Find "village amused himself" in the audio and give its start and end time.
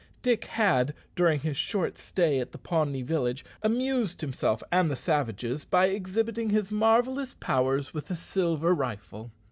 3.03-4.63